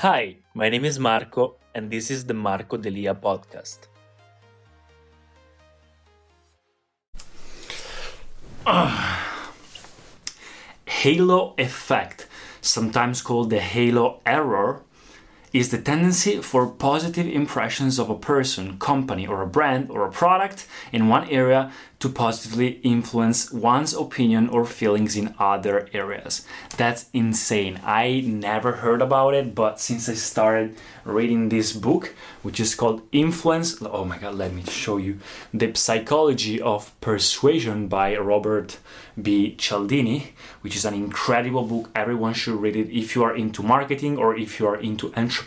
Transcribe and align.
Hi, 0.00 0.36
my 0.52 0.68
name 0.68 0.84
is 0.84 0.98
Marco, 0.98 1.56
and 1.74 1.90
this 1.90 2.10
is 2.10 2.26
the 2.26 2.34
Marco 2.34 2.76
Delia 2.76 3.14
podcast. 3.14 3.86
Halo 10.84 11.54
effect, 11.56 12.28
sometimes 12.60 13.22
called 13.22 13.48
the 13.48 13.58
halo 13.58 14.20
error, 14.26 14.82
is 15.56 15.70
the 15.70 15.78
tendency 15.78 16.42
for 16.42 16.66
positive 16.66 17.26
impressions 17.26 17.98
of 17.98 18.10
a 18.10 18.14
person, 18.14 18.78
company, 18.78 19.26
or 19.26 19.40
a 19.40 19.46
brand 19.46 19.90
or 19.90 20.04
a 20.04 20.12
product 20.12 20.66
in 20.92 21.08
one 21.08 21.26
area 21.30 21.72
to 21.98 22.10
positively 22.10 22.78
influence 22.82 23.50
one's 23.50 23.94
opinion 23.94 24.50
or 24.50 24.66
feelings 24.66 25.16
in 25.16 25.34
other 25.38 25.88
areas. 25.94 26.46
That's 26.76 27.06
insane. 27.14 27.80
I 27.82 28.20
never 28.26 28.72
heard 28.72 29.00
about 29.00 29.32
it, 29.32 29.54
but 29.54 29.80
since 29.80 30.06
I 30.08 30.14
started 30.14 30.76
reading 31.06 31.48
this 31.48 31.72
book, 31.72 32.14
which 32.42 32.60
is 32.60 32.74
called 32.74 33.00
Influence, 33.12 33.80
oh 33.80 34.04
my 34.04 34.18
god, 34.18 34.34
let 34.34 34.52
me 34.52 34.62
show 34.64 34.98
you 34.98 35.20
The 35.54 35.74
Psychology 35.74 36.60
of 36.60 36.92
Persuasion 37.00 37.88
by 37.88 38.14
Robert 38.18 38.76
B. 39.20 39.56
Cialdini, 39.56 40.34
which 40.60 40.76
is 40.76 40.84
an 40.84 40.92
incredible 40.92 41.64
book. 41.64 41.88
Everyone 41.94 42.34
should 42.34 42.60
read 42.60 42.76
it 42.76 42.90
if 42.90 43.16
you 43.16 43.24
are 43.24 43.34
into 43.34 43.62
marketing 43.62 44.18
or 44.18 44.36
if 44.36 44.60
you 44.60 44.66
are 44.66 44.76
into 44.76 45.08
entrepreneurship 45.12 45.45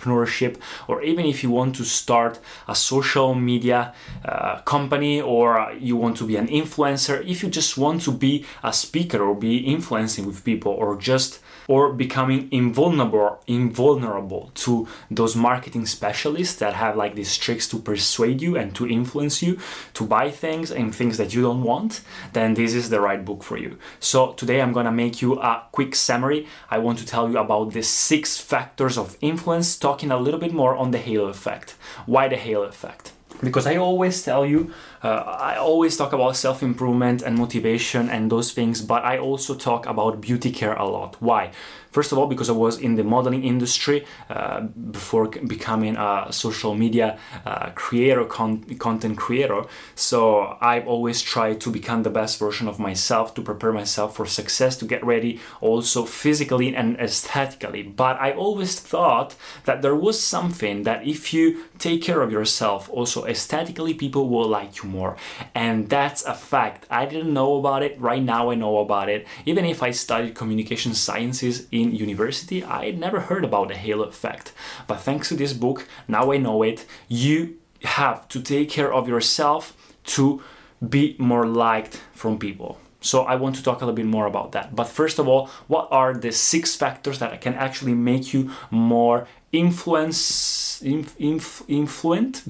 or 0.87 1.01
even 1.03 1.25
if 1.25 1.43
you 1.43 1.49
want 1.49 1.75
to 1.75 1.83
start 1.83 2.39
a 2.67 2.75
social 2.75 3.35
media 3.35 3.93
uh, 4.25 4.61
company 4.61 5.21
or 5.21 5.71
you 5.79 5.95
want 5.95 6.17
to 6.17 6.25
be 6.25 6.35
an 6.35 6.47
influencer, 6.47 7.25
if 7.25 7.43
you 7.43 7.49
just 7.49 7.77
want 7.77 8.01
to 8.01 8.11
be 8.11 8.45
a 8.63 8.73
speaker 8.73 9.21
or 9.21 9.35
be 9.35 9.57
influencing 9.57 10.25
with 10.25 10.43
people 10.43 10.71
or 10.71 10.97
just 10.97 11.39
or 11.69 11.93
becoming 11.93 12.49
invulnerable 12.51 13.39
invulnerable 13.45 14.51
to 14.55 14.87
those 15.11 15.35
marketing 15.35 15.85
specialists 15.85 16.55
that 16.55 16.73
have 16.73 16.95
like 16.95 17.13
these 17.13 17.37
tricks 17.37 17.67
to 17.67 17.77
persuade 17.77 18.41
you 18.41 18.57
and 18.57 18.75
to 18.75 18.87
influence 18.87 19.43
you 19.43 19.57
to 19.93 20.03
buy 20.03 20.31
things 20.31 20.71
and 20.71 20.95
things 20.95 21.17
that 21.17 21.33
you 21.33 21.41
don't 21.43 21.61
want 21.61 22.01
then 22.33 22.55
this 22.55 22.73
is 22.73 22.89
the 22.89 22.99
right 22.99 23.23
book 23.23 23.43
for 23.43 23.57
you. 23.57 23.77
So 23.99 24.33
today 24.33 24.61
i'm 24.61 24.73
going 24.73 24.87
to 24.87 24.91
make 24.91 25.21
you 25.21 25.39
a 25.39 25.63
quick 25.71 25.95
summary. 25.95 26.47
I 26.69 26.79
want 26.79 26.97
to 26.99 27.05
tell 27.05 27.29
you 27.29 27.37
about 27.37 27.73
the 27.73 27.83
six 27.83 28.37
factors 28.37 28.97
of 28.97 29.17
influence 29.21 29.77
talking 29.79 30.11
a 30.11 30.17
little 30.17 30.39
bit 30.39 30.53
more 30.53 30.75
on 30.75 30.91
the 30.91 30.97
halo 30.97 31.27
effect. 31.27 31.75
Why 32.05 32.27
the 32.27 32.35
halo 32.35 32.63
effect 32.63 33.13
because 33.41 33.65
I 33.65 33.77
always 33.77 34.21
tell 34.21 34.45
you, 34.45 34.73
uh, 35.03 35.07
I 35.07 35.55
always 35.55 35.95
talk 35.95 36.13
about 36.13 36.35
self 36.35 36.61
improvement 36.61 37.21
and 37.21 37.37
motivation 37.37 38.09
and 38.09 38.31
those 38.31 38.51
things, 38.51 38.81
but 38.81 39.03
I 39.03 39.17
also 39.17 39.55
talk 39.55 39.85
about 39.85 40.21
beauty 40.21 40.51
care 40.51 40.73
a 40.73 40.85
lot. 40.85 41.15
Why? 41.19 41.51
First 41.91 42.11
of 42.11 42.19
all, 42.19 42.27
because 42.27 42.49
I 42.49 42.53
was 42.53 42.77
in 42.77 42.95
the 42.95 43.03
modeling 43.03 43.43
industry 43.43 44.05
uh, 44.29 44.61
before 44.61 45.27
becoming 45.27 45.97
a 45.97 46.27
social 46.29 46.75
media 46.75 47.17
uh, 47.45 47.71
creator, 47.73 48.25
con- 48.25 48.63
content 48.77 49.17
creator. 49.17 49.63
So 49.95 50.57
I've 50.61 50.87
always 50.87 51.21
tried 51.21 51.59
to 51.61 51.71
become 51.71 52.03
the 52.03 52.11
best 52.11 52.37
version 52.37 52.67
of 52.67 52.77
myself, 52.77 53.33
to 53.35 53.41
prepare 53.41 53.71
myself 53.71 54.15
for 54.15 54.27
success, 54.27 54.77
to 54.77 54.85
get 54.85 55.03
ready 55.03 55.39
also 55.61 56.05
physically 56.05 56.75
and 56.75 56.95
aesthetically. 56.99 57.81
But 57.81 58.21
I 58.21 58.33
always 58.33 58.79
thought 58.79 59.35
that 59.65 59.81
there 59.81 59.95
was 59.95 60.21
something 60.21 60.83
that 60.83 61.07
if 61.07 61.33
you 61.33 61.63
take 61.79 62.01
care 62.01 62.21
of 62.21 62.31
yourself, 62.31 62.89
also 62.89 63.25
aesthetically, 63.25 63.93
people 63.93 64.29
will 64.29 64.47
like 64.47 64.83
you 64.83 64.89
more. 64.89 65.15
And 65.55 65.89
that's 65.89 66.23
a 66.25 66.33
fact. 66.33 66.85
I 66.89 67.05
didn't 67.05 67.33
know 67.33 67.57
about 67.57 67.83
it. 67.83 67.99
Right 67.99 68.21
now, 68.21 68.51
I 68.51 68.55
know 68.55 68.77
about 68.79 69.09
it. 69.09 69.25
Even 69.45 69.65
if 69.65 69.81
I 69.81 69.91
studied 69.91 70.35
communication 70.35 70.93
sciences 70.93 71.67
in 71.71 71.95
university, 71.95 72.63
I 72.63 72.91
never 72.91 73.21
heard 73.21 73.43
about 73.43 73.69
the 73.69 73.75
halo 73.75 74.03
effect. 74.03 74.53
But 74.87 75.01
thanks 75.01 75.29
to 75.29 75.35
this 75.35 75.53
book, 75.53 75.87
now 76.07 76.31
I 76.31 76.37
know 76.37 76.63
it. 76.63 76.85
You 77.07 77.57
have 77.83 78.27
to 78.29 78.41
take 78.41 78.69
care 78.69 78.93
of 78.93 79.07
yourself 79.07 79.73
to 80.03 80.41
be 80.87 81.15
more 81.17 81.45
liked 81.45 82.01
from 82.13 82.37
people. 82.37 82.77
So 83.01 83.23
I 83.23 83.35
want 83.35 83.55
to 83.55 83.63
talk 83.63 83.77
a 83.81 83.85
little 83.85 83.95
bit 83.95 84.05
more 84.05 84.25
about 84.25 84.51
that. 84.51 84.75
But 84.75 84.87
first 84.87 85.19
of 85.19 85.27
all, 85.27 85.49
what 85.67 85.87
are 85.91 86.13
the 86.13 86.31
six 86.31 86.75
factors 86.75 87.19
that 87.19 87.39
can 87.41 87.53
actually 87.53 87.93
make 87.93 88.33
you 88.33 88.51
more 88.71 89.27
influence 89.51 90.81
inf, 90.81 91.15
inf, 91.19 91.63
influent 91.67 92.43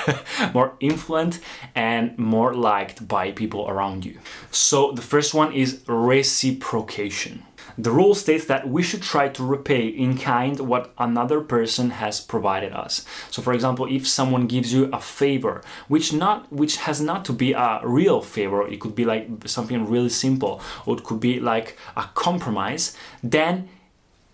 more 0.54 0.74
influent 0.80 1.40
and 1.74 2.16
more 2.18 2.54
liked 2.54 3.06
by 3.06 3.32
people 3.32 3.68
around 3.68 4.04
you. 4.04 4.18
So 4.50 4.92
the 4.92 5.02
first 5.02 5.34
one 5.34 5.52
is 5.52 5.82
reciprocation. 5.86 7.42
The 7.76 7.90
rule 7.90 8.14
states 8.14 8.44
that 8.46 8.68
we 8.68 8.82
should 8.82 9.02
try 9.02 9.28
to 9.28 9.44
repay 9.44 9.86
in 9.86 10.16
kind 10.18 10.60
what 10.60 10.92
another 10.98 11.40
person 11.40 11.90
has 11.90 12.20
provided 12.20 12.72
us. 12.72 13.04
So 13.30 13.42
for 13.42 13.52
example, 13.52 13.86
if 13.86 14.06
someone 14.06 14.46
gives 14.46 14.72
you 14.72 14.88
a 14.92 15.00
favor, 15.00 15.62
which 15.88 16.12
not 16.12 16.52
which 16.52 16.76
has 16.78 17.00
not 17.00 17.24
to 17.26 17.32
be 17.32 17.52
a 17.52 17.80
real 17.82 18.20
favor, 18.20 18.66
it 18.66 18.80
could 18.80 18.94
be 18.94 19.04
like 19.04 19.28
something 19.46 19.86
really 19.86 20.08
simple, 20.08 20.60
or 20.86 20.96
it 20.96 21.04
could 21.04 21.20
be 21.20 21.40
like 21.40 21.76
a 21.96 22.04
compromise, 22.14 22.96
then 23.22 23.68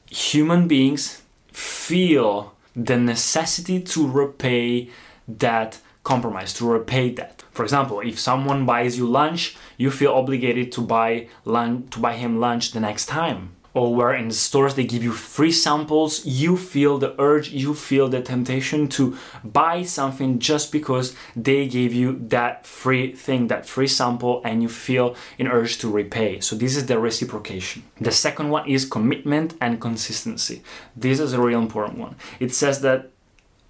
human 0.07 0.69
beings 0.69 1.23
feel 1.53 2.55
the 2.77 2.97
necessity 2.97 3.81
to 3.81 4.07
repay 4.07 4.91
that 5.27 5.79
compromise, 6.05 6.53
to 6.55 6.67
repay 6.67 7.11
that. 7.11 7.40
For 7.53 7.65
example, 7.65 8.01
if 8.01 8.19
someone 8.19 8.67
buys 8.67 8.97
you 8.97 9.07
lunch, 9.07 9.57
you 9.77 9.91
feel 9.91 10.13
obligated 10.13 10.73
to 10.73 10.81
buy 10.81 11.29
lunch, 11.45 11.91
to 11.91 11.99
buy 11.99 12.15
him 12.15 12.39
lunch 12.39 12.73
the 12.73 12.81
next 12.81 13.07
time. 13.07 13.57
Or 13.73 13.95
where 13.95 14.13
in 14.15 14.29
the 14.29 14.35
stores 14.35 14.75
they 14.75 14.85
give 14.85 15.05
you 15.05 15.13
free 15.13 15.53
samples, 15.53 16.27
you 16.27 16.57
feel 16.57 16.99
the 16.99 17.15
urge, 17.21 17.51
you 17.51 17.73
feel 17.73 18.09
the 18.09 18.21
temptation 18.21 18.89
to 18.89 19.17
buy 19.45 19.85
something 19.85 20.41
just 20.41 20.73
because 20.73 21.15
they 21.37 21.69
gave 21.69 21.95
you 21.95 22.19
that 22.31 22.67
free 22.67 23.13
thing, 23.13 23.47
that 23.47 23.67
free 23.67 23.87
sample, 23.87 24.43
and 24.45 24.61
you 24.61 24.69
feel 24.69 25.15
an 25.39 25.47
urge 25.47 25.79
to 25.79 25.89
repay. 25.89 26.41
So 26.41 26.57
this 26.57 26.77
is 26.77 26.87
the 26.87 26.99
reciprocation. 26.99 27.85
The 28.01 28.11
second 28.11 28.51
one 28.51 28.69
is 28.69 28.85
commitment 28.85 29.55
and 29.61 29.81
consistency. 29.81 30.63
This 30.97 31.21
is 31.21 31.33
a 31.33 31.41
real 31.41 31.61
important 31.61 31.99
one. 31.99 32.17
It 32.41 32.53
says 32.53 32.81
that 32.81 33.11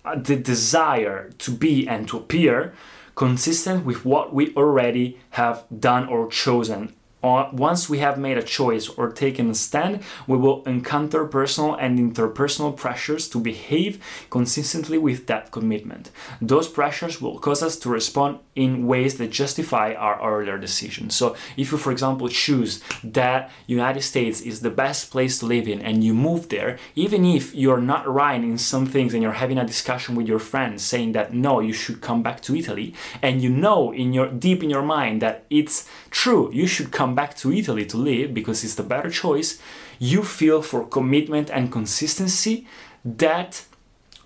uh, 0.03 0.15
the 0.17 0.37
desire 0.37 1.31
to 1.39 1.51
be 1.51 1.87
and 1.87 2.09
to 2.09 2.17
appear 2.17 2.73
consistent 3.21 3.85
with 3.85 4.03
what 4.03 4.33
we 4.33 4.51
already 4.55 5.21
have 5.33 5.63
done 5.79 6.09
or 6.09 6.27
chosen 6.27 6.91
once 7.23 7.89
we 7.89 7.99
have 7.99 8.19
made 8.19 8.39
a 8.39 8.43
choice 8.43 8.89
or 8.89 9.11
taken 9.11 9.51
a 9.51 9.55
stand, 9.55 10.03
we 10.27 10.37
will 10.37 10.63
encounter 10.65 11.25
personal 11.27 11.75
and 11.75 11.99
interpersonal 11.99 12.77
pressures 12.77 13.29
to 13.29 13.39
behave 13.39 14.03
consistently 14.31 14.99
with 14.99 15.27
that 15.27 15.51
commitment. 15.51 16.11
Those 16.41 16.69
pressures 16.69 17.21
will 17.21 17.39
cause 17.39 17.63
us 17.63 17.77
to 17.79 17.89
respond 17.89 18.39
in 18.55 18.87
ways 18.87 19.19
that 19.19 19.31
justify 19.31 19.95
our 19.95 20.21
earlier 20.23 20.59
decision. 20.59 21.11
So, 21.11 21.37
if 21.57 21.73
you, 21.73 21.79
for 21.79 21.93
example, 21.93 22.29
choose 22.29 22.83
that 23.05 23.51
United 23.67 24.03
States 24.03 24.41
is 24.41 24.61
the 24.61 24.71
best 24.71 25.11
place 25.11 25.39
to 25.39 25.47
live 25.47 25.69
in 25.69 25.81
and 25.81 26.03
you 26.05 26.15
move 26.15 26.49
there, 26.49 26.79
even 26.95 27.25
if 27.25 27.55
you're 27.55 27.81
not 27.81 28.13
right 28.13 28.43
in 28.43 28.59
some 28.59 28.87
things 28.87 29.15
and 29.15 29.23
you're 29.23 29.33
having 29.33 29.59
a 29.59 29.65
discussion 29.65 30.15
with 30.15 30.27
your 30.27 30.39
friends 30.39 30.83
saying 30.83 31.13
that 31.13 31.33
no, 31.33 31.61
you 31.61 31.73
should 31.73 32.01
come 32.01 32.23
back 32.23 32.41
to 32.43 32.57
Italy, 32.57 32.95
and 33.23 33.43
you 33.43 33.51
know 33.51 33.93
in 33.93 34.13
your 34.13 34.29
deep 34.29 34.63
in 34.63 34.71
your 34.71 34.83
mind 34.83 35.23
that 35.23 35.45
it's 35.51 35.89
true, 36.11 36.51
you 36.53 36.67
should 36.67 36.91
come 36.91 37.10
come 37.11 37.17
back 37.17 37.37
to 37.37 37.53
Italy 37.53 37.85
to 37.87 37.97
live 37.97 38.33
because 38.33 38.63
it's 38.63 38.77
the 38.77 38.85
better 38.85 39.11
choice, 39.11 39.61
you 39.99 40.23
feel 40.23 40.63
for 40.63 40.87
commitment 40.87 41.51
and 41.51 41.73
consistency 41.73 42.67
that 43.05 43.65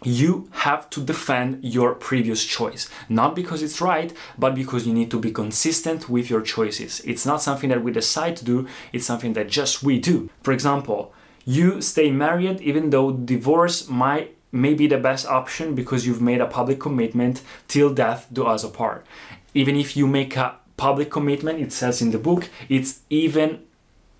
you 0.02 0.50
have 0.50 0.90
to 0.90 1.00
defend 1.00 1.64
your 1.64 1.94
previous 1.94 2.44
choice. 2.44 2.90
Not 3.08 3.34
because 3.34 3.62
it's 3.62 3.80
right, 3.80 4.12
but 4.38 4.54
because 4.54 4.86
you 4.86 4.92
need 4.92 5.10
to 5.12 5.18
be 5.18 5.30
consistent 5.30 6.10
with 6.10 6.28
your 6.28 6.42
choices. 6.42 7.00
It's 7.06 7.24
not 7.24 7.40
something 7.40 7.70
that 7.70 7.82
we 7.82 7.90
decide 7.90 8.36
to 8.36 8.44
do, 8.44 8.66
it's 8.92 9.06
something 9.06 9.32
that 9.32 9.48
just 9.48 9.82
we 9.82 9.98
do. 9.98 10.28
For 10.42 10.52
example, 10.52 11.14
you 11.46 11.80
stay 11.80 12.10
married 12.10 12.60
even 12.60 12.90
though 12.90 13.12
divorce 13.12 13.88
might 13.88 14.36
may 14.52 14.74
be 14.74 14.86
the 14.86 14.98
best 14.98 15.26
option 15.26 15.74
because 15.74 16.06
you've 16.06 16.22
made 16.22 16.40
a 16.40 16.46
public 16.46 16.78
commitment 16.78 17.42
till 17.66 17.92
death 17.92 18.26
do 18.32 18.44
us 18.44 18.62
apart. 18.62 19.06
Even 19.54 19.74
if 19.74 19.96
you 19.96 20.06
make 20.06 20.36
a 20.36 20.54
public 20.76 21.10
commitment, 21.10 21.60
it 21.60 21.72
says 21.72 22.02
in 22.02 22.10
the 22.10 22.18
book, 22.18 22.48
it's 22.68 23.00
even 23.10 23.64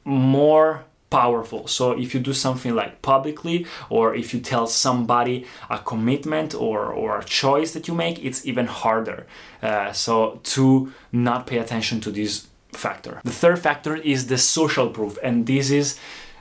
more 0.05 0.85
powerful. 1.11 1.67
So 1.69 1.93
if 1.93 2.15
you 2.15 2.21
do 2.21 2.33
something 2.33 2.75
like 2.75 3.01
publicly, 3.01 3.67
or 3.89 4.15
if 4.15 4.35
you 4.35 4.41
tell 4.41 4.67
somebody 4.67 5.47
a 5.71 5.79
commitment 5.79 6.55
or, 6.55 6.87
or 6.87 7.19
a 7.19 7.25
choice 7.25 7.73
that 7.73 7.87
you 7.89 7.95
make, 7.95 8.25
it's 8.25 8.45
even 8.45 8.67
harder. 8.67 9.27
Uh, 9.62 9.93
so 9.93 10.41
to 10.55 10.93
not 11.12 11.47
pay 11.47 11.59
attention 11.59 12.01
to 12.01 12.11
this 12.11 12.49
factor. 12.73 13.21
The 13.25 13.31
third 13.31 13.61
factor 13.61 13.95
is 13.97 14.27
the 14.27 14.39
social 14.39 14.89
proof, 14.91 15.17
and 15.23 15.47
this 15.47 15.71
is 15.71 15.99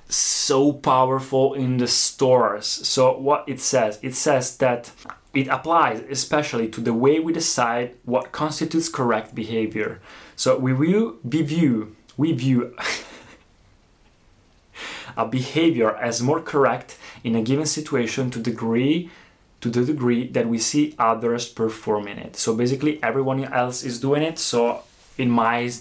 so 0.10 0.74
powerful 0.74 1.54
in 1.54 1.78
the 1.78 1.88
stores. 1.88 2.66
So 2.66 3.18
what 3.18 3.44
it 3.48 3.60
says, 3.60 4.00
it 4.02 4.16
says 4.16 4.58
that 4.58 4.92
it 5.34 5.48
applies 5.48 6.02
especially 6.10 6.68
to 6.70 6.82
the 6.82 6.94
way 6.94 7.20
we 7.20 7.34
decide 7.34 7.96
what 8.06 8.32
constitutes 8.32 8.90
correct 8.90 9.34
behavior. 9.34 10.00
So 10.36 10.58
we 10.58 10.74
view, 10.74 11.20
we 11.24 11.42
view, 11.42 11.96
we 12.18 12.34
view 12.34 12.76
a 15.18 15.26
behavior 15.26 15.96
as 15.96 16.22
more 16.22 16.42
correct 16.42 16.98
in 17.24 17.36
a 17.36 17.42
given 17.42 17.66
situation 17.66 18.30
to 18.32 18.40
degree 18.40 19.10
to 19.62 19.70
the 19.70 19.86
degree 19.86 20.28
that 20.28 20.50
we 20.50 20.58
see 20.58 20.94
others 21.00 21.48
performing 21.48 22.18
it. 22.18 22.36
So 22.36 22.54
basically 22.54 23.02
everyone 23.02 23.46
else 23.46 23.86
is 23.86 23.98
doing 23.98 24.22
it, 24.22 24.38
so 24.38 24.84
in 25.18 25.30
my 25.30 25.72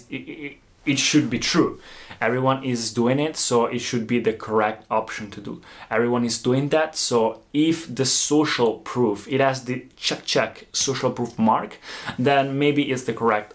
it, 0.85 0.99
should 0.99 1.29
be 1.29 1.39
true. 1.39 1.79
Everyone 2.21 2.63
is 2.63 2.93
doing 2.93 3.19
it, 3.19 3.35
so 3.35 3.65
it 3.65 3.79
should 3.79 4.07
be 4.07 4.19
the 4.19 4.33
correct 4.33 4.85
option 4.89 5.29
to 5.31 5.41
do. 5.41 5.61
Everyone 5.89 6.23
is 6.23 6.41
doing 6.41 6.69
that, 6.69 6.95
so 6.95 7.41
if 7.53 7.93
the 7.93 8.05
social 8.05 8.79
proof, 8.79 9.27
it 9.27 9.41
has 9.41 9.65
the 9.65 9.85
check 9.97 10.25
check 10.25 10.67
social 10.71 11.11
proof 11.11 11.37
mark, 11.37 11.79
then 12.17 12.57
maybe 12.57 12.91
it's 12.91 13.03
the 13.03 13.13
correct 13.13 13.53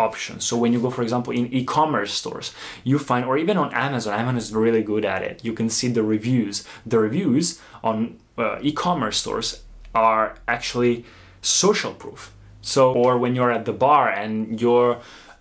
option. 0.00 0.40
So 0.40 0.56
when 0.56 0.72
you 0.72 0.80
go, 0.80 0.90
for 0.90 1.02
example, 1.02 1.32
in 1.32 1.52
e-commerce 1.52 2.12
stores, 2.12 2.52
you 2.84 2.98
find, 2.98 3.24
or 3.26 3.36
even 3.36 3.56
on 3.56 3.72
Amazon, 3.74 4.14
Amazon 4.14 4.36
is 4.38 4.52
really 4.52 4.82
good 4.82 5.04
at 5.04 5.22
it. 5.22 5.44
You 5.44 5.52
can 5.52 5.68
see 5.68 5.88
the 5.88 6.02
reviews. 6.02 6.64
The 6.86 6.98
reviews 6.98 7.60
on 7.84 8.18
uh, 8.38 8.58
e-commerce 8.62 9.18
stores 9.18 9.62
are 9.94 10.36
actually 10.48 11.04
social 11.42 11.92
proof. 11.92 12.32
So, 12.62 12.92
or 12.92 13.18
when 13.18 13.34
you're 13.34 13.50
at 13.50 13.64
the 13.64 13.72
bar 13.72 14.10
and 14.10 14.60
you're 14.60 15.00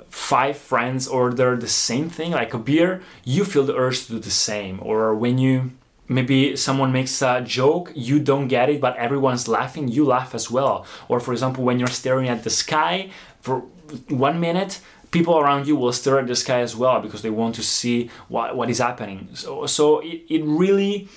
five 0.09 0.57
friends 0.57 1.07
order 1.07 1.55
the 1.55 1.67
same 1.67 2.09
thing, 2.09 2.31
like 2.31 2.53
a 2.53 2.57
beer, 2.57 3.01
you 3.23 3.45
feel 3.45 3.63
the 3.63 3.75
urge 3.75 4.05
to 4.05 4.13
do 4.13 4.19
the 4.19 4.31
same. 4.31 4.79
Or 4.81 5.13
when 5.15 5.37
you 5.37 5.71
maybe 6.07 6.55
someone 6.55 6.91
makes 6.91 7.21
a 7.21 7.41
joke, 7.41 7.91
you 7.95 8.19
don't 8.19 8.47
get 8.47 8.69
it, 8.69 8.81
but 8.81 8.97
everyone's 8.97 9.47
laughing, 9.47 9.87
you 9.87 10.03
laugh 10.03 10.33
as 10.33 10.49
well. 10.49 10.85
Or 11.07 11.19
for 11.19 11.31
example, 11.31 11.63
when 11.63 11.79
you're 11.79 11.87
staring 11.87 12.27
at 12.27 12.43
the 12.43 12.49
sky 12.49 13.11
for 13.41 13.59
one 14.09 14.39
minute, 14.39 14.81
people 15.11 15.37
around 15.37 15.67
you 15.67 15.75
will 15.75 15.93
stare 15.93 16.19
at 16.19 16.27
the 16.27 16.35
sky 16.35 16.59
as 16.59 16.75
well 16.75 16.99
because 16.99 17.21
they 17.21 17.29
want 17.29 17.55
to 17.55 17.63
see 17.63 18.09
what, 18.27 18.55
what 18.55 18.69
is 18.69 18.79
happening. 18.79 19.29
So, 19.33 19.65
so 19.67 19.99
it, 19.99 20.23
it 20.29 20.43
really 20.43 21.07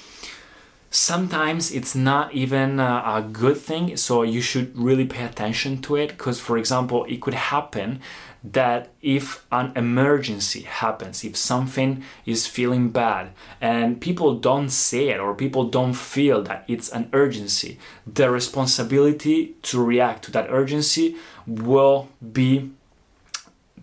sometimes 0.93 1.73
it's 1.73 1.95
not 1.95 2.33
even 2.35 2.79
a, 2.79 3.27
good 3.33 3.57
thing 3.57 3.97
so 3.97 4.23
you 4.23 4.43
should 4.43 4.77
really 4.77 5.07
pay 5.07 5.25
attention 5.25 5.81
to 5.81 5.97
it 5.97 6.11
because 6.11 6.39
for 6.39 6.59
example 6.59 7.05
it 7.05 7.21
could 7.21 7.35
happen 7.35 7.99
that 8.45 8.91
if 9.01 9.47
an 9.53 9.73
emergency 9.77 10.63
happens, 10.63 11.25
if 11.25 11.37
something 11.37 12.03
is 12.27 12.47
feeling 12.47 12.91
bad 12.91 13.31
and 13.61 14.01
people 14.01 14.35
don't 14.35 14.71
say 14.71 15.11
it 15.11 15.21
or 15.21 15.35
people 15.35 15.65
don't 15.65 15.95
feel 15.95 16.43
that 16.43 16.65
it's 16.67 16.89
an 16.89 17.09
urgency, 17.13 17.79
the 18.07 18.29
responsibility 18.31 19.55
to 19.63 19.83
react 19.83 20.25
to 20.25 20.33
that 20.33 20.49
urgency 20.51 21.17
will 21.47 22.09
be 22.33 22.71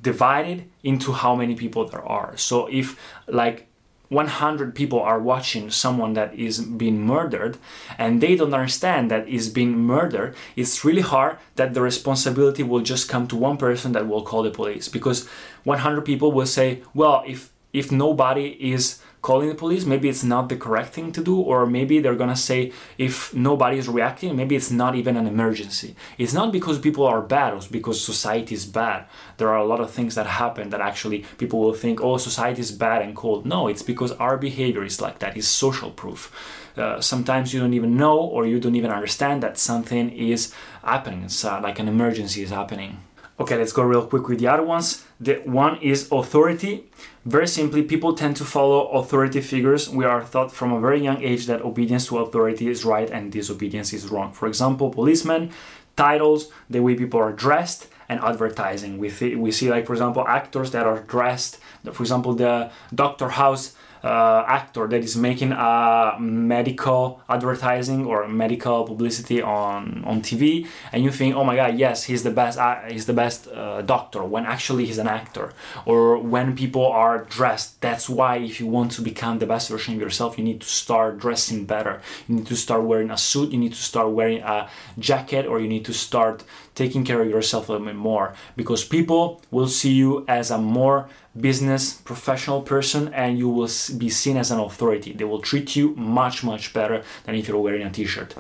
divided 0.01 0.69
into 0.83 1.13
how 1.13 1.35
many 1.35 1.56
people 1.56 1.88
there 1.88 2.06
are. 2.06 2.35
So 2.35 2.67
if 2.67 3.00
like 3.27 3.69
100 4.09 4.75
people 4.75 5.00
are 5.00 5.19
watching 5.19 5.69
someone 5.69 6.13
that 6.13 6.33
is 6.33 6.59
being 6.59 7.01
murdered 7.01 7.57
and 7.97 8.21
they 8.21 8.35
don't 8.35 8.53
understand 8.53 9.09
that 9.09 9.27
is 9.27 9.50
being 9.50 9.77
murdered 9.77 10.35
it's 10.56 10.83
really 10.83 11.01
hard 11.01 11.38
that 11.56 11.73
the 11.73 11.81
responsibility 11.81 12.63
will 12.63 12.81
just 12.81 13.07
come 13.07 13.27
to 13.27 13.35
one 13.35 13.57
person 13.57 13.91
that 13.91 14.07
will 14.07 14.23
call 14.23 14.44
the 14.44 14.51
police. 14.51 14.88
Because 14.88 15.27
100 15.63 16.01
people 16.01 16.31
will 16.31 16.45
say 16.45 16.81
well 16.94 17.23
if 17.27 17.51
if 17.71 17.91
nobody 17.91 18.57
is 18.73 19.00
calling 19.21 19.50
the 19.50 19.56
police 19.56 19.86
maybe 19.86 20.07
it's 20.07 20.24
not 20.24 20.48
the 20.50 20.56
correct 20.56 20.94
thing 20.94 21.12
to 21.12 21.24
do 21.24 21.38
or 21.39 21.66
maybe 21.66 22.00
they're 22.00 22.16
gonna 22.16 22.36
say 22.36 22.71
if 22.98 23.33
nobody 23.33 23.77
is 23.77 23.89
reacting 23.89 24.36
maybe 24.36 24.56
it's 24.56 24.71
not 24.71 24.95
even 24.95 25.18
an 25.18 25.27
emergency. 25.27 25.95
It's 26.18 26.33
not 26.33 26.51
because 26.51 26.80
people 26.80 27.06
are 27.06 27.21
bad 27.21 27.54
it's 27.54 27.68
because 27.68 28.04
society 28.04 28.56
is 28.56 28.66
bad. 28.66 29.06
There 29.38 29.50
are 29.50 29.57
a 29.57 29.66
lot 29.66 29.81
of 29.81 29.92
things 29.92 30.16
that 30.16 30.27
happen 30.27 30.69
that 30.69 30.81
actually 30.81 31.25
people 31.38 31.60
will 31.60 31.74
think 31.74 32.01
oh 32.01 32.18
society 32.18 32.62
is 32.62 32.71
bad 32.71 33.01
and 33.01 33.16
cold. 33.16 33.45
No 33.45 33.68
it's 33.68 33.83
because 33.83 34.12
our 34.13 34.38
behavior 34.38 34.83
is 34.83 35.01
like 35.01 35.19
that 35.19 35.36
is 35.36 35.48
social 35.48 35.92
proof. 35.92 36.31
Uh, 36.77 37.01
sometimes 37.01 37.54
you 37.54 37.60
don't 37.60 37.74
even 37.74 37.98
know 37.98 38.18
or 38.18 38.45
you 38.45 38.60
don't 38.60 38.75
even 38.75 38.92
understand 38.92 39.44
that 39.44 39.57
something 39.57 40.09
is 40.11 40.54
happening 40.81 41.23
it's 41.23 41.44
uh, 41.44 41.59
like 41.61 41.78
an 41.78 41.90
emergency 41.90 42.42
is 42.42 42.52
happening 42.52 43.02
Okay, 43.39 43.55
let's 43.55 43.71
go 43.71 43.83
real 43.83 44.05
quick 44.05 44.27
with 44.27 44.39
the 44.39 44.47
other 44.47 44.63
ones. 44.63 45.05
The 45.21 45.35
one 45.45 45.77
is 45.81 46.09
authority. 46.11 46.89
Very 47.23 47.47
simply, 47.47 47.83
people 47.83 48.13
tend 48.13 48.35
to 48.35 48.43
follow 48.43 48.89
authority 48.89 49.39
figures. 49.39 49.89
We 49.89 50.03
are 50.03 50.23
taught 50.23 50.51
from 50.51 50.73
a 50.73 50.79
very 50.79 51.01
young 51.01 51.23
age 51.23 51.45
that 51.45 51.61
obedience 51.61 52.07
to 52.07 52.17
authority 52.17 52.67
is 52.67 52.83
right 52.83 53.09
and 53.09 53.31
disobedience 53.31 53.93
is 53.93 54.09
wrong. 54.09 54.33
For 54.33 54.45
example, 54.45 54.89
policemen, 54.89 55.51
titles, 55.95 56.51
the 56.69 56.81
way 56.81 56.95
people 56.95 57.21
are 57.21 57.31
dressed, 57.31 57.87
and 58.09 58.19
advertising. 58.21 58.97
We, 58.97 59.09
th- 59.09 59.37
we 59.37 59.51
see, 59.51 59.69
like, 59.69 59.85
for 59.85 59.93
example, 59.93 60.27
actors 60.27 60.71
that 60.71 60.85
are 60.85 60.99
dressed. 61.03 61.59
For 61.93 62.03
example, 62.03 62.33
the 62.33 62.71
Doctor 62.93 63.29
House 63.29 63.75
uh, 64.03 64.44
actor 64.47 64.87
that 64.87 65.03
is 65.03 65.15
making 65.15 65.51
a 65.51 66.15
medical 66.19 67.21
advertising 67.29 68.06
or 68.06 68.27
medical 68.27 68.83
publicity 68.83 69.41
on 69.41 70.03
on 70.06 70.21
TV, 70.21 70.68
and 70.91 71.03
you 71.03 71.11
think, 71.11 71.35
oh 71.35 71.44
my 71.44 71.56
God, 71.56 71.77
yes, 71.77 72.06
he's 72.06 72.23
the 72.23 72.31
best. 72.31 72.57
Uh, 72.57 72.81
he's 72.87 73.06
the 73.06 73.13
best 73.13 73.47
uh, 73.47 73.81
doctor. 73.81 74.23
When 74.23 74.45
actually 74.45 74.85
he's 74.85 74.97
an 74.97 75.07
actor. 75.07 75.53
Or 75.85 76.18
when 76.18 76.56
people 76.56 76.85
are 76.85 77.25
dressed. 77.25 77.81
That's 77.81 78.09
why 78.09 78.37
if 78.37 78.59
you 78.59 78.68
want 78.68 78.91
to 78.94 79.01
become 79.01 79.39
the 79.39 79.45
best 79.45 79.69
version 79.69 79.95
of 79.95 80.01
yourself, 80.01 80.37
you 80.37 80.44
need 80.44 80.61
to 80.61 80.68
start 80.68 81.19
dressing 81.19 81.65
better. 81.65 82.01
You 82.27 82.35
need 82.35 82.47
to 82.47 82.56
start 82.56 82.83
wearing 82.83 83.11
a 83.11 83.18
suit. 83.18 83.51
You 83.51 83.59
need 83.59 83.73
to 83.73 83.81
start 83.81 84.09
wearing 84.11 84.41
a 84.41 84.69
jacket, 84.97 85.45
or 85.45 85.59
you 85.59 85.68
need 85.68 85.85
to 85.85 85.94
start 85.94 86.44
taking 86.80 87.04
care 87.04 87.21
of 87.21 87.30
yourself 87.30 87.68
a 87.68 87.74
little 87.74 87.88
bit 87.88 87.95
more 88.12 88.33
because 88.56 88.86
people 88.86 89.42
will 89.52 89.68
see 89.68 89.92
you 89.92 90.24
as 90.30 90.50
a 90.50 90.57
more 90.57 91.09
business 91.48 91.83
professional 92.12 92.62
person 92.62 93.14
and 93.14 93.38
you 93.38 93.50
will 93.50 93.69
be 93.98 94.09
seen 94.09 94.38
as 94.38 94.50
an 94.50 94.59
authority. 94.59 95.12
They 95.12 95.26
will 95.26 95.42
treat 95.42 95.76
you 95.76 95.86
much 95.95 96.38
much 96.52 96.74
better 96.74 97.04
than 97.26 97.36
if 97.36 97.44
you're 97.48 97.64
wearing 97.68 97.86
a 97.86 97.92
t-shirt. 97.92 98.33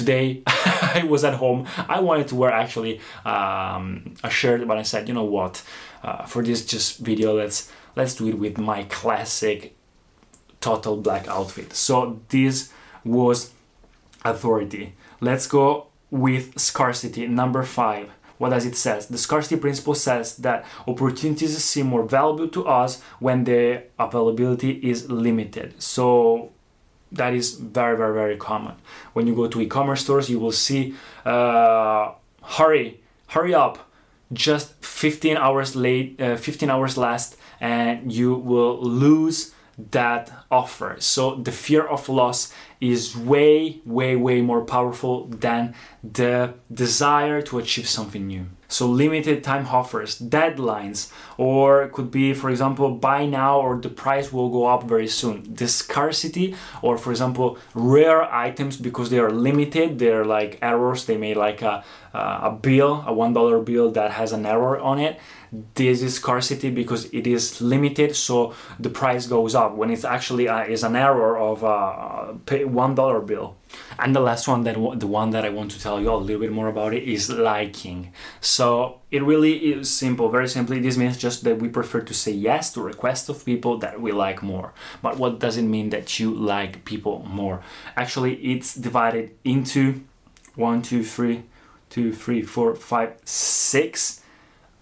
Today 0.00 0.42
i 0.46 1.04
was 1.14 1.24
at 1.24 1.34
home. 1.34 1.66
I 1.96 1.98
wanted 2.08 2.28
to 2.28 2.36
wear 2.36 2.52
actually 2.52 2.94
um, 3.24 4.14
a 4.22 4.30
shirt 4.30 4.60
but 4.68 4.76
i 4.82 4.84
said 4.90 5.08
you 5.08 5.14
know 5.18 5.30
what? 5.38 5.54
Uh, 6.06 6.24
for 6.32 6.40
this 6.48 6.64
just 6.72 6.88
video 7.08 7.28
let's 7.42 7.58
let's 7.98 8.14
do 8.14 8.28
it 8.28 8.38
with 8.44 8.58
my 8.58 8.80
classic 8.98 9.58
total 10.60 10.96
black 11.06 11.24
outfit. 11.26 11.72
So 11.72 12.20
this 12.28 12.72
was 13.04 13.50
authority. 14.24 14.94
Let's 15.20 15.46
go 15.48 15.91
with 16.12 16.56
scarcity 16.60 17.26
number 17.26 17.64
five 17.64 18.08
what 18.42 18.48
does 18.50 18.66
it 18.66 18.74
says? 18.74 19.06
The 19.06 19.18
scarcity 19.18 19.54
principle 19.54 19.94
says 19.94 20.36
that 20.38 20.64
opportunities 20.88 21.56
seem 21.62 21.86
more 21.86 22.02
valuable 22.02 22.48
to 22.48 22.66
us 22.66 23.00
when 23.20 23.44
the 23.44 23.84
availability 24.00 24.72
is 24.82 25.08
limited. 25.08 25.80
So 25.80 26.50
that 27.12 27.34
is 27.34 27.54
very 27.54 27.96
very 27.96 28.12
very 28.12 28.36
common. 28.36 28.74
When 29.12 29.28
you 29.28 29.36
go 29.36 29.46
to 29.46 29.60
e-commerce 29.60 30.00
stores, 30.00 30.28
you 30.28 30.40
will 30.40 30.50
see 30.50 30.96
uh, 31.24 32.14
hurry, 32.42 33.00
hurry 33.28 33.54
up, 33.54 33.88
just 34.32 34.74
15 34.84 35.36
hours 35.36 35.76
late, 35.76 36.20
uh, 36.20 36.36
15 36.36 36.68
hours 36.68 36.98
last, 36.98 37.36
and 37.60 38.10
you 38.12 38.34
will 38.34 38.82
lose 38.82 39.54
that 39.90 40.30
offer. 40.50 40.96
So 40.98 41.34
the 41.34 41.52
fear 41.52 41.84
of 41.84 42.08
loss 42.08 42.52
is 42.80 43.16
way, 43.16 43.80
way, 43.84 44.16
way 44.16 44.40
more 44.40 44.64
powerful 44.64 45.26
than 45.26 45.74
the 46.02 46.54
desire 46.72 47.40
to 47.42 47.58
achieve 47.58 47.88
something 47.88 48.26
new. 48.26 48.46
So 48.66 48.86
limited 48.86 49.44
time 49.44 49.66
offers, 49.66 50.18
deadlines, 50.18 51.12
or 51.36 51.88
could 51.88 52.10
be, 52.10 52.32
for 52.32 52.48
example, 52.48 52.90
buy 52.90 53.26
now 53.26 53.60
or 53.60 53.78
the 53.78 53.90
price 53.90 54.32
will 54.32 54.48
go 54.48 54.66
up 54.66 54.84
very 54.84 55.08
soon. 55.08 55.54
The 55.54 55.68
scarcity, 55.68 56.56
or 56.80 56.96
for 56.96 57.10
example, 57.10 57.58
rare 57.74 58.22
items 58.34 58.78
because 58.78 59.10
they 59.10 59.18
are 59.18 59.30
limited, 59.30 59.98
they're 59.98 60.24
like 60.24 60.58
errors. 60.62 61.04
They 61.04 61.18
made 61.18 61.36
like 61.36 61.60
a, 61.60 61.84
a 62.14 62.50
bill, 62.50 63.04
a 63.06 63.12
one 63.12 63.34
dollar 63.34 63.60
bill 63.60 63.90
that 63.92 64.12
has 64.12 64.32
an 64.32 64.46
error 64.46 64.80
on 64.80 64.98
it 64.98 65.20
this 65.74 66.00
is 66.00 66.14
scarcity 66.14 66.70
because 66.70 67.04
it 67.12 67.26
is 67.26 67.60
limited 67.60 68.16
so 68.16 68.54
the 68.80 68.88
price 68.88 69.26
goes 69.26 69.54
up 69.54 69.74
when 69.74 69.90
it's 69.90 70.04
actually 70.04 70.48
uh, 70.48 70.64
is 70.64 70.82
an 70.82 70.96
error 70.96 71.36
of 71.38 71.62
a 71.62 72.64
one 72.64 72.94
dollar 72.94 73.20
bill. 73.20 73.56
And 73.98 74.14
the 74.16 74.20
last 74.20 74.48
one 74.48 74.64
that 74.64 74.74
the 74.98 75.06
one 75.06 75.30
that 75.30 75.44
i 75.44 75.50
want 75.50 75.70
to 75.72 75.80
tell 75.80 76.00
you 76.00 76.10
a 76.10 76.16
little 76.16 76.40
bit 76.40 76.52
more 76.52 76.68
about 76.68 76.94
it 76.94 77.02
is 77.02 77.28
liking. 77.28 78.12
So 78.40 79.00
it 79.10 79.22
really 79.22 79.72
is 79.72 79.90
simple 79.90 80.30
very 80.30 80.48
simply 80.48 80.80
this 80.80 80.96
means 80.96 81.18
just 81.18 81.44
that 81.44 81.58
we 81.58 81.68
prefer 81.68 82.00
to 82.00 82.14
say 82.14 82.32
yes 82.32 82.72
to 82.72 82.80
requests 82.80 83.28
of 83.28 83.44
people 83.44 83.76
that 83.78 84.00
we 84.00 84.10
like 84.12 84.42
more. 84.42 84.72
But 85.02 85.18
what 85.18 85.38
does 85.38 85.58
it 85.58 85.62
mean 85.64 85.90
that 85.90 86.18
you 86.18 86.32
like 86.32 86.86
people 86.86 87.26
more? 87.28 87.62
Actually 87.94 88.36
it's 88.36 88.74
divided 88.74 89.32
into 89.44 90.02
one 90.54 90.80
two 90.80 91.04
three 91.04 91.44
two 91.90 92.12
three 92.14 92.40
four 92.40 92.74
five 92.74 93.16
six 93.24 94.22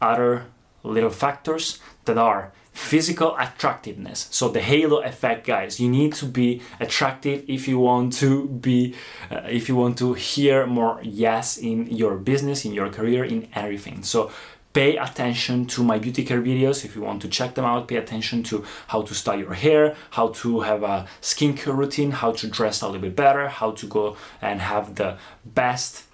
other 0.01 0.47
little 0.83 1.11
factors 1.11 1.79
that 2.05 2.19
are 2.19 2.53
physical 2.73 3.37
attractiveness. 3.37 4.29
So 4.31 4.49
the 4.49 4.61
halo 4.61 4.99
effect 5.01 5.47
guys 5.47 5.81
you 5.81 5.89
need 5.89 6.15
to 6.15 6.27
be 6.27 6.63
attractive 6.79 7.45
if 7.49 7.67
you 7.67 7.79
want 7.79 8.13
to 8.15 8.47
be 8.49 8.95
uh, 9.31 9.43
if 9.49 9.69
you 9.69 9.77
want 9.77 9.99
to 9.99 10.15
hear 10.15 10.67
more 10.67 11.01
yes 11.03 11.57
in 11.57 11.89
your 11.89 12.17
business 12.17 12.65
in 12.65 12.73
your 12.73 12.89
career 12.89 13.25
in 13.25 13.49
everything. 13.55 14.03
So 14.03 14.31
pay 14.73 14.97
attention 14.97 15.67
to 15.67 15.83
my 15.83 15.99
beauty 15.99 16.25
care 16.25 16.41
videos 16.41 16.85
if 16.85 16.95
you 16.95 17.03
want 17.03 17.21
to 17.23 17.29
check 17.29 17.55
them 17.57 17.65
out. 17.65 17.89
Pay 17.89 17.97
attention 17.97 18.45
to 18.45 18.65
how 18.87 19.03
to 19.03 19.15
style 19.15 19.39
your 19.39 19.55
hair 19.55 19.97
how 20.11 20.29
to 20.29 20.61
have 20.61 20.83
a 20.83 21.07
skincare 21.21 21.77
routine 21.77 22.13
how 22.13 22.33
to 22.33 22.47
dress 22.47 22.83
a 22.83 22.87
little 22.87 23.03
bit 23.03 23.17
better 23.17 23.49
how 23.49 23.73
to 23.73 23.87
go 23.87 24.17
and 24.41 24.61
have 24.61 24.95
the 24.95 25.19
best 25.45 26.05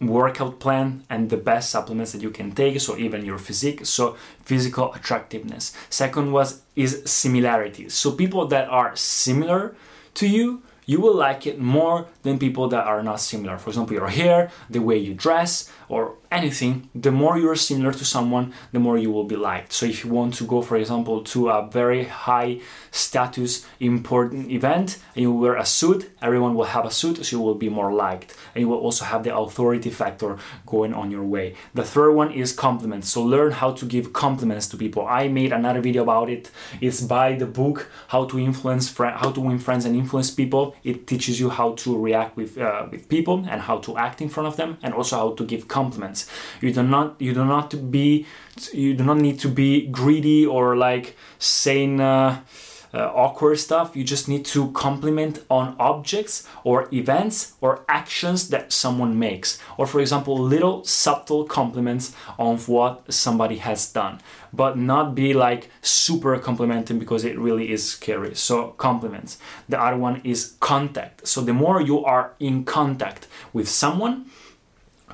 workout 0.00 0.60
plan 0.60 1.02
and 1.08 1.30
the 1.30 1.36
best 1.36 1.70
supplements 1.70 2.12
that 2.12 2.22
you 2.22 2.30
can 2.30 2.52
take 2.52 2.78
so 2.80 2.96
even 2.98 3.24
your 3.24 3.38
physique 3.38 3.86
so 3.86 4.16
physical 4.44 4.92
attractiveness 4.92 5.72
second 5.88 6.32
was 6.32 6.62
is 6.74 7.02
similarities 7.06 7.94
so 7.94 8.12
people 8.12 8.46
that 8.46 8.68
are 8.68 8.94
similar 8.94 9.74
to 10.12 10.28
you 10.28 10.62
you 10.86 11.00
will 11.00 11.14
like 11.14 11.46
it 11.46 11.58
more 11.58 12.06
than 12.22 12.38
people 12.38 12.68
that 12.68 12.86
are 12.86 13.02
not 13.02 13.20
similar. 13.20 13.58
For 13.58 13.70
example, 13.70 13.94
your 13.94 14.08
hair, 14.08 14.50
the 14.70 14.78
way 14.78 14.96
you 14.96 15.14
dress, 15.14 15.70
or 15.88 16.14
anything. 16.30 16.88
The 16.94 17.12
more 17.12 17.38
you're 17.38 17.56
similar 17.56 17.92
to 17.92 18.04
someone, 18.04 18.52
the 18.72 18.78
more 18.78 18.98
you 18.98 19.10
will 19.10 19.24
be 19.24 19.36
liked. 19.36 19.72
So 19.72 19.86
if 19.86 20.04
you 20.04 20.10
want 20.10 20.34
to 20.34 20.44
go, 20.44 20.62
for 20.62 20.76
example, 20.76 21.22
to 21.24 21.48
a 21.50 21.68
very 21.70 22.04
high 22.04 22.60
status 22.90 23.66
important 23.80 24.50
event 24.50 24.98
and 25.14 25.22
you 25.22 25.32
wear 25.32 25.56
a 25.56 25.64
suit, 25.64 26.10
everyone 26.22 26.54
will 26.54 26.64
have 26.64 26.86
a 26.86 26.90
suit, 26.90 27.24
so 27.24 27.36
you 27.36 27.42
will 27.42 27.54
be 27.54 27.68
more 27.68 27.92
liked. 27.92 28.36
And 28.54 28.62
you 28.62 28.68
will 28.68 28.78
also 28.78 29.04
have 29.04 29.22
the 29.22 29.36
authority 29.36 29.90
factor 29.90 30.38
going 30.66 30.94
on 30.94 31.10
your 31.10 31.24
way. 31.24 31.54
The 31.74 31.84
third 31.84 32.12
one 32.12 32.32
is 32.32 32.52
compliments. 32.52 33.08
So 33.08 33.22
learn 33.22 33.52
how 33.52 33.72
to 33.72 33.84
give 33.84 34.12
compliments 34.12 34.66
to 34.68 34.76
people. 34.76 35.06
I 35.06 35.28
made 35.28 35.52
another 35.52 35.80
video 35.80 36.02
about 36.02 36.30
it. 36.30 36.50
It's 36.80 37.00
by 37.00 37.34
the 37.34 37.46
book 37.46 37.90
How 38.08 38.24
to 38.26 38.38
Influence 38.38 38.94
How 38.96 39.30
to 39.30 39.40
Win 39.40 39.58
Friends 39.58 39.84
and 39.84 39.94
Influence 39.94 40.30
People. 40.30 40.74
It 40.82 41.06
teaches 41.06 41.38
you 41.40 41.50
how 41.50 41.72
to 41.82 41.96
react 41.96 42.36
with 42.36 42.58
uh, 42.58 42.86
with 42.90 43.08
people 43.08 43.44
and 43.50 43.60
how 43.60 43.78
to 43.78 43.96
act 43.96 44.20
in 44.20 44.28
front 44.28 44.46
of 44.48 44.56
them, 44.56 44.78
and 44.82 44.94
also 44.94 45.16
how 45.16 45.30
to 45.34 45.44
give 45.44 45.68
compliments. 45.68 46.15
You 46.60 46.72
do 46.72 46.82
not 46.82 47.16
you 47.18 47.32
do 47.34 47.44
not 47.44 47.90
be 47.90 48.26
you 48.72 48.94
do 48.94 49.04
not 49.04 49.18
need 49.18 49.38
to 49.40 49.48
be 49.48 49.86
greedy 49.88 50.46
or 50.46 50.76
like 50.76 51.16
saying. 51.38 52.00
Uh, 52.00 52.40
uh, 52.96 53.12
awkward 53.14 53.58
stuff. 53.58 53.94
You 53.94 54.04
just 54.04 54.28
need 54.28 54.44
to 54.46 54.70
compliment 54.72 55.44
on 55.50 55.76
objects 55.78 56.48
or 56.64 56.88
events 56.92 57.54
or 57.60 57.84
actions 57.88 58.48
that 58.48 58.72
someone 58.72 59.18
makes. 59.18 59.60
Or, 59.76 59.86
for 59.86 60.00
example, 60.00 60.38
little 60.38 60.84
subtle 60.84 61.44
compliments 61.44 62.14
on 62.38 62.58
what 62.58 63.12
somebody 63.12 63.58
has 63.58 63.92
done, 63.92 64.20
but 64.52 64.78
not 64.78 65.14
be 65.14 65.34
like 65.34 65.70
super 65.82 66.38
complimenting 66.38 66.98
because 66.98 67.24
it 67.24 67.38
really 67.38 67.70
is 67.70 67.88
scary. 67.88 68.34
So, 68.34 68.68
compliments. 68.78 69.38
The 69.68 69.80
other 69.80 69.96
one 69.96 70.20
is 70.24 70.56
contact. 70.60 71.28
So, 71.28 71.40
the 71.42 71.52
more 71.52 71.80
you 71.80 72.04
are 72.04 72.32
in 72.40 72.64
contact 72.64 73.26
with 73.52 73.68
someone, 73.68 74.26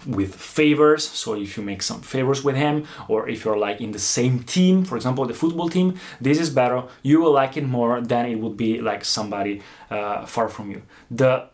with 0.07 0.35
favors. 0.35 1.09
So 1.09 1.35
if 1.35 1.57
you 1.57 1.63
make 1.63 1.83
some 1.83 2.01
favors 2.01 2.43
with 2.45 2.57
him, 2.57 2.87
or 3.09 3.29
if 3.29 3.45
you're 3.45 3.57
like 3.57 3.81
in 3.81 3.93
the 3.93 3.99
same 3.99 4.43
team, 4.43 4.85
for 4.85 4.97
example, 4.97 5.25
the 5.27 5.35
football 5.35 5.69
team, 5.69 5.99
this 6.21 6.39
is 6.39 6.51
better. 6.51 6.85
You 7.03 7.21
will 7.21 7.33
like 7.33 7.57
it 7.57 7.65
more 7.65 8.01
than 8.01 8.27
it 8.27 8.37
would 8.37 8.57
be 8.57 8.81
like 8.81 9.05
somebody 9.05 9.63
uh, 9.91 10.27
far 10.27 10.49
from 10.49 10.71
you. 10.71 10.83
The 11.11 11.49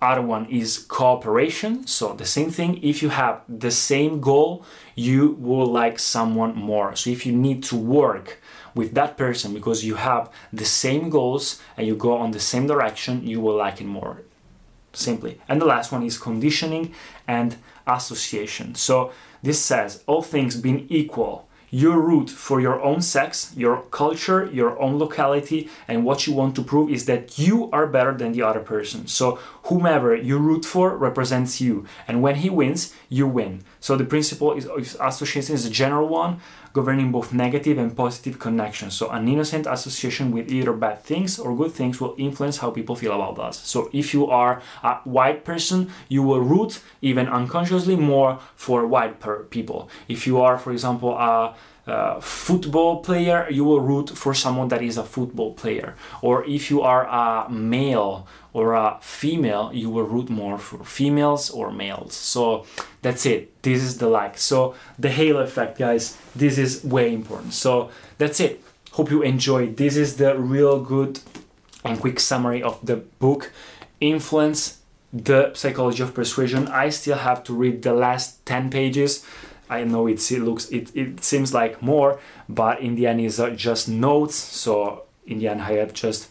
other 0.00 0.22
one 0.22 0.46
is 0.46 0.78
cooperation. 0.78 1.86
So 1.86 2.14
the 2.14 2.26
same 2.26 2.50
thing. 2.50 2.82
If 2.82 3.02
you 3.02 3.08
have 3.08 3.42
the 3.48 3.70
same 3.70 4.20
goal, 4.20 4.64
you 4.94 5.36
will 5.40 5.66
like 5.66 5.98
someone 5.98 6.54
more. 6.54 6.94
So 6.94 7.10
if 7.10 7.26
you 7.26 7.32
need 7.32 7.64
to 7.64 7.76
work 7.76 8.40
with 8.74 8.94
that 8.94 9.16
person 9.16 9.52
because 9.54 9.84
you 9.84 9.96
have 9.96 10.30
the 10.52 10.64
same 10.64 11.10
goals 11.10 11.60
and 11.76 11.86
you 11.86 11.96
go 11.96 12.16
on 12.16 12.30
the 12.30 12.40
same 12.40 12.66
direction, 12.66 13.26
you 13.26 13.40
will 13.40 13.56
like 13.56 13.80
it 13.80 13.86
more 13.86 14.22
simply. 14.98 15.40
And 15.48 15.60
the 15.60 15.66
last 15.66 15.92
one 15.92 16.02
is 16.02 16.18
conditioning 16.18 16.94
and 17.26 17.56
association. 17.86 18.74
So 18.74 19.12
this 19.42 19.60
says 19.60 20.02
all 20.06 20.22
things 20.22 20.56
being 20.56 20.86
equal, 20.88 21.48
your 21.70 22.00
root 22.00 22.30
for 22.30 22.60
your 22.60 22.80
own 22.82 23.02
sex, 23.02 23.52
your 23.56 23.82
culture, 23.90 24.46
your 24.46 24.80
own 24.80 24.98
locality, 24.98 25.68
and 25.86 26.04
what 26.04 26.26
you 26.26 26.32
want 26.32 26.54
to 26.56 26.62
prove 26.62 26.90
is 26.90 27.04
that 27.04 27.38
you 27.38 27.70
are 27.72 27.86
better 27.86 28.14
than 28.14 28.32
the 28.32 28.42
other 28.42 28.60
person. 28.60 29.06
So, 29.06 29.38
whomever 29.64 30.16
you 30.16 30.38
root 30.38 30.64
for 30.64 30.96
represents 30.96 31.60
you, 31.60 31.84
and 32.06 32.22
when 32.22 32.36
he 32.36 32.48
wins, 32.48 32.94
you 33.10 33.26
win. 33.26 33.64
So, 33.80 33.96
the 33.96 34.04
principle 34.04 34.54
is 34.54 34.96
association 34.98 35.54
is 35.54 35.66
a 35.66 35.70
general 35.70 36.08
one, 36.08 36.40
governing 36.78 37.10
both 37.10 37.32
negative 37.32 37.76
and 37.82 37.90
positive 38.02 38.38
connections. 38.38 38.92
So, 38.98 39.04
an 39.10 39.26
innocent 39.34 39.64
association 39.66 40.26
with 40.36 40.46
either 40.56 40.72
bad 40.84 40.98
things 41.10 41.30
or 41.42 41.56
good 41.62 41.72
things 41.72 41.94
will 42.00 42.14
influence 42.28 42.56
how 42.62 42.70
people 42.78 42.94
feel 43.02 43.14
about 43.18 43.36
us. 43.48 43.56
So, 43.72 43.78
if 43.92 44.06
you 44.14 44.22
are 44.42 44.54
a 44.90 44.94
white 45.16 45.40
person, 45.50 45.78
you 46.08 46.22
will 46.28 46.44
root 46.54 46.72
even 47.02 47.26
unconsciously 47.40 47.96
more 47.96 48.38
for 48.64 48.86
white 48.94 49.14
per- 49.22 49.42
people. 49.56 49.80
If 50.14 50.20
you 50.28 50.34
are, 50.46 50.56
for 50.64 50.70
example, 50.76 51.12
a 51.30 51.54
uh, 51.88 52.20
football 52.20 53.00
player, 53.02 53.48
you 53.50 53.64
will 53.64 53.80
root 53.80 54.10
for 54.10 54.34
someone 54.34 54.68
that 54.68 54.82
is 54.82 54.98
a 54.98 55.04
football 55.04 55.54
player. 55.54 55.94
Or 56.22 56.44
if 56.44 56.70
you 56.70 56.82
are 56.82 57.06
a 57.06 57.48
male 57.50 58.26
or 58.52 58.74
a 58.74 58.98
female, 59.00 59.70
you 59.72 59.88
will 59.90 60.04
root 60.04 60.28
more 60.28 60.58
for 60.58 60.84
females 60.84 61.50
or 61.50 61.72
males. 61.72 62.14
So 62.14 62.66
that's 63.02 63.24
it. 63.26 63.62
This 63.62 63.82
is 63.82 63.98
the 63.98 64.08
like. 64.08 64.38
So 64.38 64.74
the 64.98 65.10
halo 65.10 65.40
effect, 65.40 65.78
guys, 65.78 66.16
this 66.36 66.58
is 66.58 66.84
way 66.84 67.12
important. 67.12 67.54
So 67.54 67.90
that's 68.18 68.40
it. 68.40 68.62
Hope 68.92 69.10
you 69.10 69.22
enjoyed. 69.22 69.76
This 69.76 69.96
is 69.96 70.16
the 70.16 70.38
real 70.38 70.80
good 70.80 71.20
and 71.84 71.98
quick 71.98 72.20
summary 72.20 72.62
of 72.62 72.84
the 72.84 72.96
book 72.96 73.52
Influence 74.00 74.78
the 75.12 75.54
Psychology 75.54 76.02
of 76.02 76.14
Persuasion. 76.14 76.68
I 76.68 76.90
still 76.90 77.16
have 77.16 77.42
to 77.44 77.54
read 77.54 77.82
the 77.82 77.94
last 77.94 78.44
10 78.44 78.70
pages 78.70 79.24
I 79.70 79.84
know 79.84 80.06
it, 80.06 80.30
looks 80.30 80.68
it, 80.70 80.94
it 80.94 81.22
seems 81.22 81.52
like 81.52 81.82
more, 81.82 82.20
but 82.48 82.80
in 82.80 82.94
the 82.94 83.06
end 83.06 83.20
it's 83.20 83.38
uh, 83.38 83.50
just 83.50 83.88
notes. 83.88 84.34
So 84.34 85.04
in 85.26 85.38
the 85.38 85.48
end 85.48 85.62
I 85.62 85.72
have 85.72 85.92
just 85.92 86.28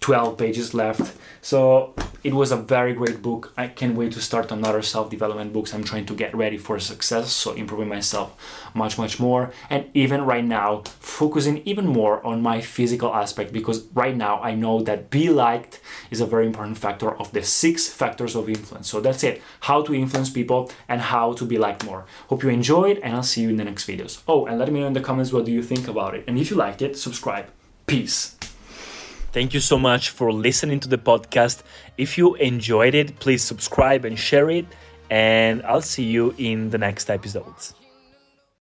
12 0.00 0.38
pages 0.38 0.74
left. 0.74 1.16
So 1.40 1.94
it 2.24 2.34
was 2.34 2.50
a 2.50 2.56
very 2.56 2.92
great 2.94 3.22
book. 3.22 3.52
I 3.56 3.68
can't 3.68 3.96
wait 3.96 4.12
to 4.12 4.20
start 4.20 4.50
another 4.50 4.82
self 4.82 5.10
development 5.10 5.52
books. 5.52 5.72
I'm 5.72 5.84
trying 5.84 6.06
to 6.06 6.14
get 6.14 6.34
ready 6.34 6.58
for 6.58 6.78
success, 6.78 7.32
so 7.32 7.52
improving 7.52 7.88
myself 7.88 8.34
much, 8.74 8.98
much 8.98 9.20
more. 9.20 9.52
And 9.70 9.86
even 9.94 10.24
right 10.24 10.44
now, 10.44 10.82
focusing 11.18 11.56
even 11.64 11.86
more 12.00 12.24
on 12.24 12.40
my 12.40 12.60
physical 12.60 13.12
aspect 13.12 13.52
because 13.52 13.78
right 13.92 14.16
now 14.16 14.40
I 14.40 14.54
know 14.54 14.82
that 14.82 15.10
be 15.10 15.28
liked 15.30 15.80
is 16.12 16.20
a 16.20 16.26
very 16.26 16.46
important 16.46 16.78
factor 16.78 17.10
of 17.22 17.32
the 17.32 17.42
six 17.42 17.88
factors 18.00 18.36
of 18.36 18.48
influence. 18.48 18.88
So 18.88 19.00
that's 19.00 19.24
it 19.24 19.42
how 19.68 19.82
to 19.82 19.92
influence 19.94 20.30
people 20.30 20.70
and 20.88 21.00
how 21.00 21.32
to 21.32 21.44
be 21.44 21.58
liked 21.58 21.84
more. 21.84 22.06
Hope 22.28 22.44
you 22.44 22.50
enjoyed, 22.50 22.98
and 22.98 23.10
I'll 23.16 23.30
see 23.32 23.42
you 23.42 23.50
in 23.50 23.56
the 23.56 23.64
next 23.64 23.84
videos. 23.88 24.22
Oh, 24.28 24.46
and 24.46 24.58
let 24.60 24.70
me 24.72 24.78
know 24.80 24.86
in 24.86 24.92
the 24.92 25.06
comments 25.08 25.32
what 25.32 25.44
do 25.44 25.52
you 25.52 25.62
think 25.62 25.88
about 25.88 26.14
it. 26.14 26.22
And 26.28 26.38
if 26.38 26.50
you 26.50 26.56
liked 26.56 26.82
it, 26.82 26.96
subscribe. 26.96 27.46
Peace. 27.86 28.36
Thank 29.32 29.54
you 29.54 29.60
so 29.60 29.76
much 29.78 30.10
for 30.10 30.32
listening 30.32 30.78
to 30.80 30.88
the 30.88 30.98
podcast. 30.98 31.62
If 31.96 32.16
you 32.16 32.36
enjoyed 32.36 32.94
it, 32.94 33.18
please 33.18 33.42
subscribe 33.42 34.04
and 34.04 34.16
share 34.18 34.50
it. 34.50 34.66
And 35.10 35.62
I'll 35.62 35.88
see 35.94 36.04
you 36.04 36.34
in 36.38 36.70
the 36.70 36.78
next 36.78 37.10
episodes. 37.10 37.77